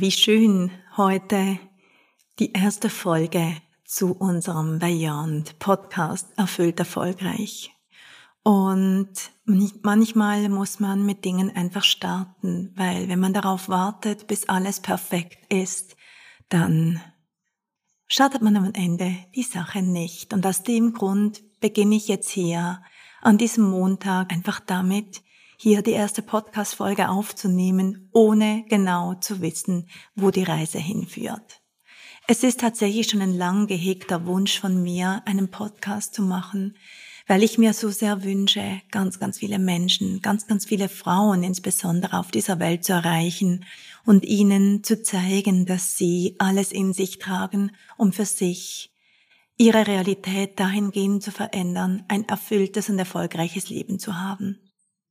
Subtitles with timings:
[0.00, 1.58] Wie schön heute
[2.38, 7.70] die erste Folge zu unserem Beyond Podcast erfüllt erfolgreich.
[8.42, 9.10] Und
[9.82, 15.52] manchmal muss man mit Dingen einfach starten, weil wenn man darauf wartet, bis alles perfekt
[15.52, 15.96] ist,
[16.48, 17.00] dann
[18.06, 20.32] startet man am Ende die Sache nicht.
[20.32, 22.82] Und aus dem Grund beginne ich jetzt hier
[23.20, 25.22] an diesem Montag einfach damit,
[25.62, 31.60] hier die erste Podcast-Folge aufzunehmen, ohne genau zu wissen, wo die Reise hinführt.
[32.26, 36.78] Es ist tatsächlich schon ein lang gehegter Wunsch von mir, einen Podcast zu machen,
[37.26, 42.18] weil ich mir so sehr wünsche, ganz, ganz viele Menschen, ganz, ganz viele Frauen insbesondere
[42.18, 43.66] auf dieser Welt zu erreichen
[44.06, 48.94] und ihnen zu zeigen, dass sie alles in sich tragen, um für sich
[49.58, 54.58] ihre Realität dahingehend zu verändern, ein erfülltes und erfolgreiches Leben zu haben.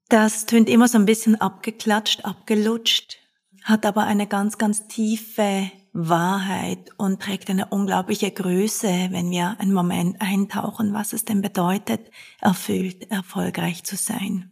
[0.09, 3.19] Das tönt immer so ein bisschen abgeklatscht, abgelutscht,
[3.63, 9.71] hat aber eine ganz, ganz tiefe Wahrheit und trägt eine unglaubliche Größe, wenn wir einen
[9.71, 12.09] Moment eintauchen, was es denn bedeutet,
[12.41, 14.51] erfüllt, erfolgreich zu sein.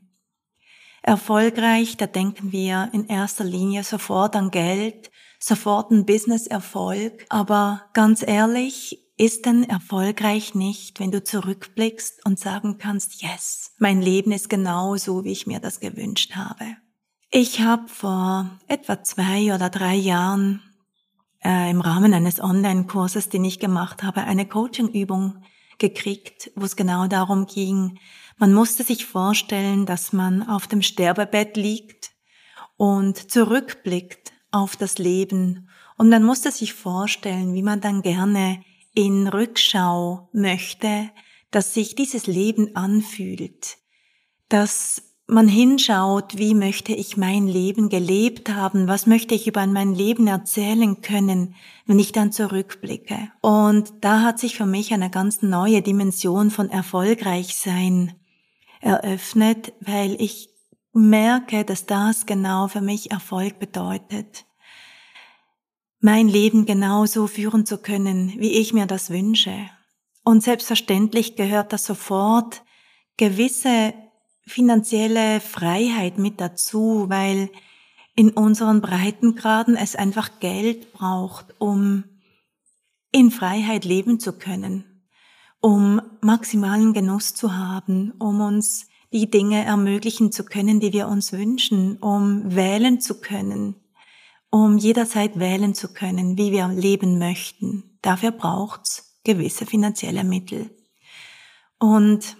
[1.01, 5.09] Erfolgreich, da denken wir in erster Linie sofort an Geld,
[5.39, 12.77] sofort an Business-Erfolg, aber ganz ehrlich, ist denn erfolgreich nicht, wenn du zurückblickst und sagen
[12.77, 16.65] kannst, yes, mein Leben ist genau so, wie ich mir das gewünscht habe.
[17.31, 20.61] Ich habe vor etwa zwei oder drei Jahren
[21.43, 25.43] äh, im Rahmen eines Online-Kurses, den ich gemacht habe, eine Coaching-Übung
[25.77, 27.99] gekriegt, wo es genau darum ging,
[28.37, 32.11] man musste sich vorstellen, dass man auf dem Sterbebett liegt
[32.77, 38.63] und zurückblickt auf das Leben und man musste sich vorstellen, wie man dann gerne
[38.97, 41.11] in Rückschau möchte,
[41.51, 43.77] dass sich dieses Leben anfühlt,
[44.49, 49.93] dass man hinschaut, wie möchte ich mein Leben gelebt haben, was möchte ich über mein
[49.93, 51.53] Leben erzählen können,
[51.85, 53.31] wenn ich dann zurückblicke.
[53.41, 58.15] Und da hat sich für mich eine ganz neue Dimension von erfolgreich sein
[58.81, 60.49] eröffnet, weil ich
[60.91, 64.46] merke, dass das genau für mich Erfolg bedeutet
[65.99, 69.53] mein Leben genauso führen zu können, wie ich mir das wünsche.
[70.23, 72.63] Und selbstverständlich gehört da sofort
[73.17, 73.93] gewisse
[74.45, 77.49] finanzielle Freiheit mit dazu, weil
[78.15, 82.03] in unseren Breitengraden es einfach Geld braucht, um
[83.11, 84.83] in Freiheit leben zu können,
[85.59, 91.31] um maximalen Genuss zu haben, um uns die Dinge ermöglichen zu können, die wir uns
[91.31, 93.75] wünschen, um wählen zu können,
[94.63, 97.97] um jederzeit wählen zu können, wie wir leben möchten.
[98.01, 100.71] Dafür braucht's gewisse finanzielle Mittel.
[101.79, 102.37] Und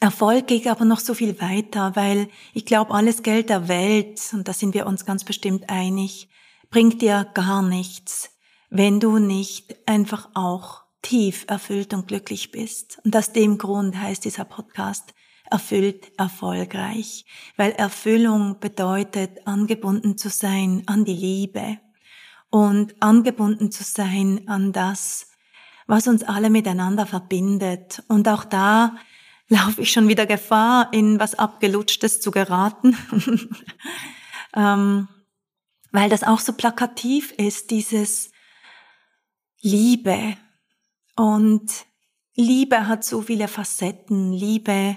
[0.00, 4.48] Erfolg geht aber noch so viel weiter, weil ich glaube, alles Geld der Welt, und
[4.48, 6.28] da sind wir uns ganz bestimmt einig,
[6.70, 8.30] bringt dir gar nichts,
[8.70, 13.00] wenn du nicht einfach auch tief erfüllt und glücklich bist.
[13.04, 15.14] Und aus dem Grund heißt dieser Podcast
[15.50, 17.24] erfüllt erfolgreich,
[17.56, 21.78] weil Erfüllung bedeutet, angebunden zu sein an die Liebe
[22.50, 25.28] und angebunden zu sein an das,
[25.86, 28.02] was uns alle miteinander verbindet.
[28.08, 28.96] Und auch da
[29.48, 32.96] laufe ich schon wieder Gefahr, in was Abgelutschtes zu geraten,
[34.54, 35.08] ähm,
[35.90, 38.30] weil das auch so plakativ ist, dieses
[39.60, 40.36] Liebe.
[41.16, 41.86] Und
[42.34, 44.32] Liebe hat so viele Facetten.
[44.32, 44.96] Liebe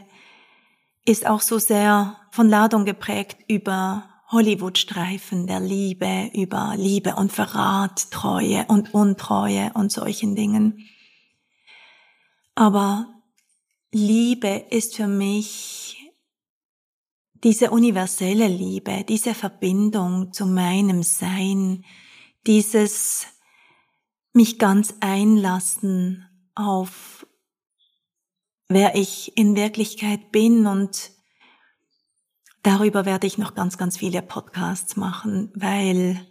[1.05, 8.11] ist auch so sehr von Ladung geprägt über Hollywood-Streifen der Liebe, über Liebe und Verrat,
[8.11, 10.87] Treue und Untreue und solchen Dingen.
[12.55, 13.07] Aber
[13.91, 15.97] Liebe ist für mich
[17.43, 21.83] diese universelle Liebe, diese Verbindung zu meinem Sein,
[22.47, 23.25] dieses
[24.33, 26.25] mich ganz einlassen
[26.55, 27.20] auf
[28.73, 31.11] wer ich in Wirklichkeit bin und
[32.63, 36.25] darüber werde ich noch ganz, ganz viele Podcasts machen, weil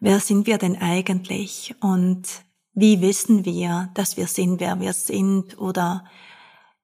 [0.00, 2.26] wer sind wir denn eigentlich und
[2.74, 6.04] wie wissen wir, dass wir sind, wer wir sind oder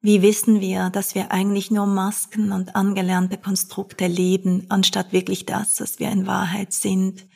[0.00, 5.80] wie wissen wir, dass wir eigentlich nur Masken und angelernte Konstrukte leben, anstatt wirklich das,
[5.80, 7.26] was wir in Wahrheit sind.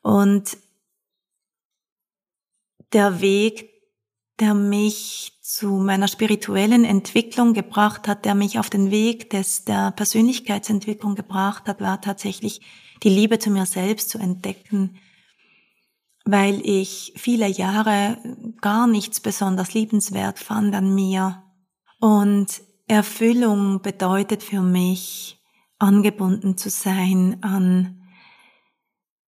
[0.00, 0.56] Und
[2.94, 3.73] der Weg,
[4.40, 9.92] der mich zu meiner spirituellen Entwicklung gebracht hat, der mich auf den Weg des, der
[9.92, 12.60] Persönlichkeitsentwicklung gebracht hat, war tatsächlich
[13.02, 14.98] die Liebe zu mir selbst zu entdecken,
[16.24, 18.18] weil ich viele Jahre
[18.60, 21.42] gar nichts besonders liebenswert fand an mir.
[22.00, 25.40] Und Erfüllung bedeutet für mich,
[25.78, 28.00] angebunden zu sein an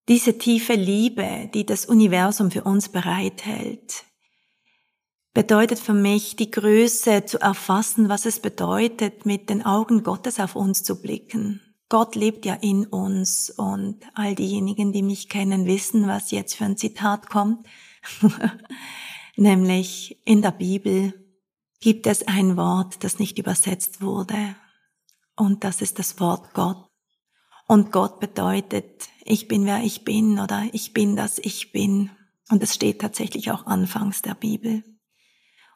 [0.09, 4.05] diese tiefe Liebe, die das Universum für uns bereithält,
[5.37, 10.57] bedeutet für mich die Größe zu erfassen, was es bedeutet, mit den Augen Gottes auf
[10.57, 11.61] uns zu blicken.
[11.91, 16.65] Gott lebt ja in uns und all diejenigen, die mich kennen, wissen, was jetzt für
[16.65, 17.67] ein Zitat kommt.
[19.37, 21.13] Nämlich in der Bibel
[21.81, 24.57] gibt es ein Wort, das nicht übersetzt wurde.
[25.37, 26.89] Und das ist das Wort Gott.
[27.69, 32.11] Und Gott bedeutet, ich bin wer ich bin oder ich bin das ich bin.
[32.49, 34.83] Und es steht tatsächlich auch anfangs der Bibel.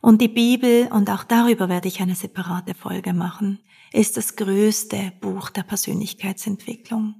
[0.00, 3.60] Und die Bibel, und auch darüber werde ich eine separate Folge machen,
[3.92, 7.14] ist das größte Buch der Persönlichkeitsentwicklung.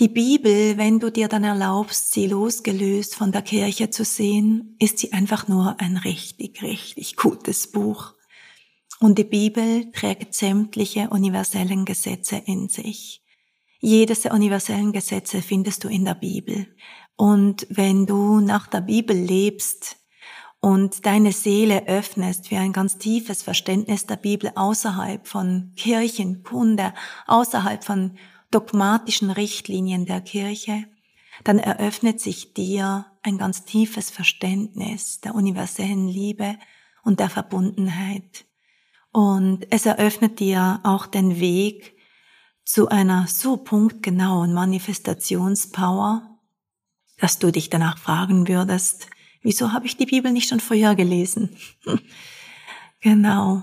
[0.00, 4.98] Die Bibel, wenn du dir dann erlaubst, sie losgelöst von der Kirche zu sehen, ist
[4.98, 8.14] sie einfach nur ein richtig, richtig gutes Buch.
[8.98, 13.22] Und die Bibel trägt sämtliche universellen Gesetze in sich.
[13.78, 16.66] Jedes der universellen Gesetze findest du in der Bibel.
[17.16, 19.98] Und wenn du nach der Bibel lebst
[20.64, 26.94] und deine Seele öffnest für ein ganz tiefes Verständnis der Bibel außerhalb von Kirchenkunde,
[27.26, 28.16] außerhalb von
[28.50, 30.86] dogmatischen Richtlinien der Kirche,
[31.44, 36.56] dann eröffnet sich dir ein ganz tiefes Verständnis der universellen Liebe
[37.02, 38.46] und der Verbundenheit.
[39.12, 41.94] Und es eröffnet dir auch den Weg
[42.64, 46.22] zu einer so punktgenauen Manifestationspower,
[47.18, 49.08] dass du dich danach fragen würdest,
[49.44, 51.56] wieso habe ich die Bibel nicht schon früher gelesen?
[53.00, 53.62] genau.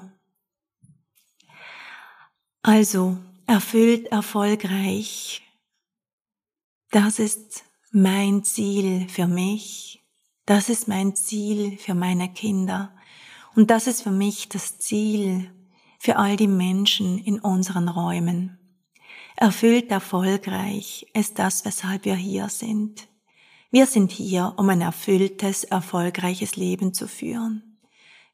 [2.62, 3.18] Also,
[3.48, 5.42] erfüllt, erfolgreich,
[6.92, 10.04] das ist mein Ziel für mich,
[10.46, 12.96] das ist mein Ziel für meine Kinder
[13.56, 15.52] und das ist für mich das Ziel
[16.00, 18.58] für all die Menschen in unseren Räumen.
[19.36, 23.08] Erfüllt erfolgreich ist das, weshalb wir hier sind.
[23.74, 27.80] Wir sind hier, um ein erfülltes, erfolgreiches Leben zu führen.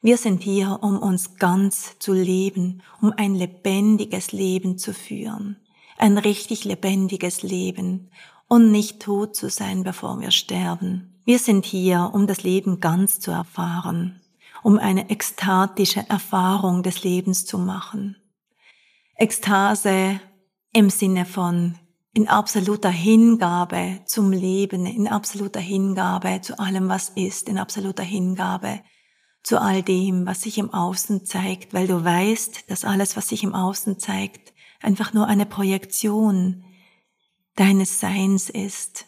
[0.01, 5.57] Wir sind hier, um uns ganz zu leben, um ein lebendiges Leben zu führen.
[5.99, 8.09] Ein richtig lebendiges Leben
[8.47, 11.21] und nicht tot zu sein, bevor wir sterben.
[11.23, 14.19] Wir sind hier, um das Leben ganz zu erfahren,
[14.63, 18.15] um eine ekstatische Erfahrung des Lebens zu machen.
[19.15, 20.19] Ekstase
[20.73, 21.75] im Sinne von
[22.17, 28.81] in absoluter Hingabe zum Leben, in absoluter Hingabe zu allem, was ist, in absoluter Hingabe
[29.43, 33.43] zu all dem, was sich im Außen zeigt, weil du weißt, dass alles, was sich
[33.43, 36.65] im Außen zeigt, einfach nur eine Projektion
[37.55, 39.05] deines Seins ist,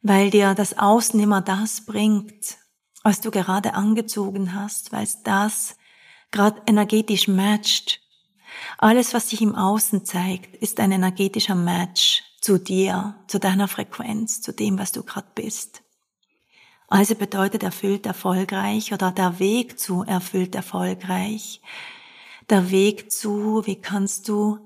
[0.00, 2.56] weil dir das Außen immer das bringt,
[3.02, 5.76] was du gerade angezogen hast, weil es das
[6.30, 8.00] gerade energetisch matcht.
[8.78, 14.40] Alles, was sich im Außen zeigt, ist ein energetischer Match zu dir, zu deiner Frequenz,
[14.40, 15.82] zu dem, was du gerade bist.
[16.86, 21.60] Also bedeutet erfüllt erfolgreich oder der Weg zu erfüllt erfolgreich,
[22.48, 24.60] der Weg zu, wie kannst du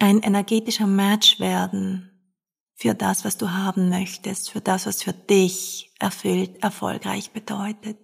[0.00, 2.10] ein energetischer Match werden
[2.74, 7.98] für das, was du haben möchtest, für das, was für dich erfüllt erfolgreich bedeutet.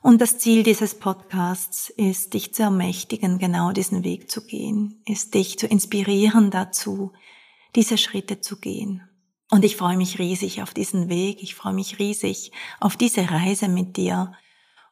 [0.00, 5.34] Und das Ziel dieses Podcasts ist, dich zu ermächtigen, genau diesen Weg zu gehen, ist
[5.34, 7.12] dich zu inspirieren dazu,
[7.74, 9.02] diese Schritte zu gehen.
[9.50, 13.68] Und ich freue mich riesig auf diesen Weg, ich freue mich riesig auf diese Reise
[13.68, 14.32] mit dir.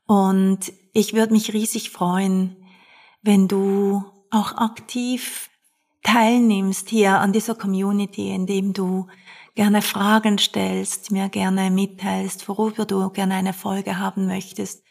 [0.06, 2.56] Und ich würde mich riesig freuen,
[3.22, 5.50] wenn du auch aktiv
[6.02, 9.06] teilnimmst hier an dieser Community, indem du
[9.54, 14.82] gerne Fragen stellst, mir gerne mitteilst, worüber du gerne eine Folge haben möchtest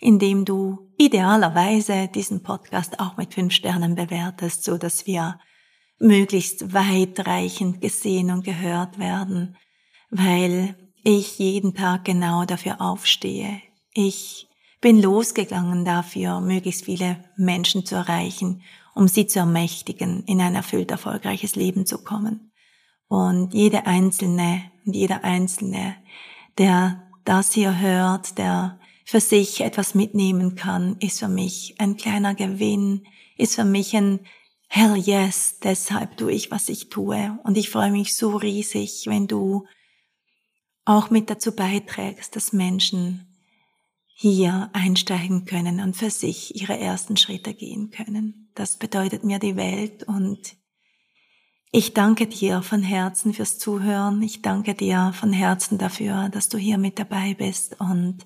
[0.00, 5.38] indem du idealerweise diesen Podcast auch mit fünf Sternen bewertest, so dass wir
[6.00, 9.56] möglichst weitreichend gesehen und gehört werden,
[10.10, 13.60] weil ich jeden Tag genau dafür aufstehe.
[13.92, 14.48] Ich
[14.80, 18.62] bin losgegangen dafür, möglichst viele Menschen zu erreichen,
[18.94, 22.52] um sie zu ermächtigen, in ein erfüllt erfolgreiches Leben zu kommen.
[23.08, 25.96] Und jede Einzelne und jeder Einzelne,
[26.58, 32.34] der das hier hört, der für sich etwas mitnehmen kann, ist für mich ein kleiner
[32.34, 34.20] Gewinn, ist für mich ein
[34.72, 37.36] Hell yes, deshalb tue ich, was ich tue.
[37.42, 39.66] Und ich freue mich so riesig, wenn du
[40.84, 43.26] auch mit dazu beiträgst, dass Menschen
[44.06, 48.52] hier einsteigen können und für sich ihre ersten Schritte gehen können.
[48.54, 50.56] Das bedeutet mir die Welt und
[51.72, 54.22] ich danke dir von Herzen fürs Zuhören.
[54.22, 58.24] Ich danke dir von Herzen dafür, dass du hier mit dabei bist und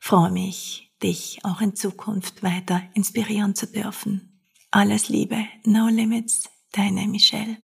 [0.00, 4.27] freue mich, dich auch in Zukunft weiter inspirieren zu dürfen.
[4.70, 7.56] Alles Liebe, no limits, deine Michelle.